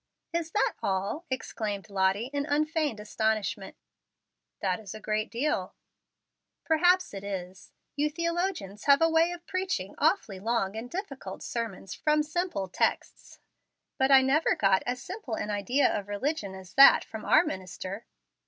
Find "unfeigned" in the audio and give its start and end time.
2.47-2.99